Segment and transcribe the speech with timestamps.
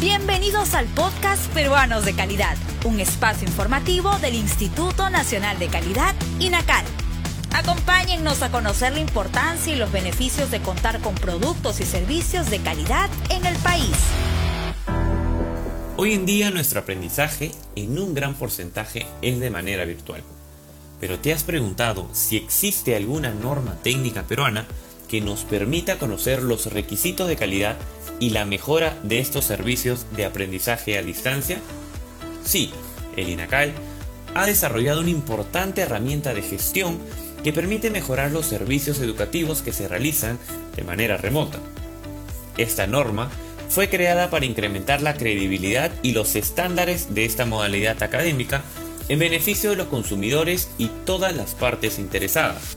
[0.00, 6.84] Bienvenidos al podcast Peruanos de Calidad, un espacio informativo del Instituto Nacional de Calidad, INACAL.
[7.54, 12.58] Acompáñennos a conocer la importancia y los beneficios de contar con productos y servicios de
[12.58, 13.96] calidad en el país.
[15.96, 20.22] Hoy en día nuestro aprendizaje en un gran porcentaje es de manera virtual.
[21.00, 24.66] Pero ¿te has preguntado si existe alguna norma técnica peruana
[25.08, 27.76] que nos permita conocer los requisitos de calidad
[28.20, 31.58] y la mejora de estos servicios de aprendizaje a distancia?
[32.44, 32.72] Sí,
[33.16, 33.72] el INACAL
[34.34, 36.98] ha desarrollado una importante herramienta de gestión
[37.42, 40.38] que permite mejorar los servicios educativos que se realizan
[40.74, 41.58] de manera remota.
[42.56, 43.30] Esta norma
[43.68, 48.62] fue creada para incrementar la credibilidad y los estándares de esta modalidad académica
[49.08, 52.76] en beneficio de los consumidores y todas las partes interesadas.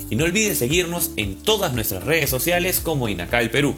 [0.08, 3.76] y no olvides seguirnos en todas nuestras redes sociales como Inacal Perú.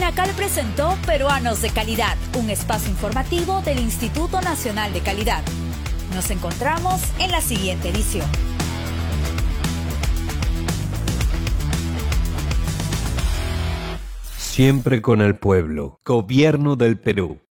[0.00, 5.42] INACAL presentó Peruanos de Calidad, un espacio informativo del Instituto Nacional de Calidad.
[6.14, 8.26] Nos encontramos en la siguiente edición.
[14.38, 16.00] Siempre con el pueblo.
[16.02, 17.42] Gobierno del Perú.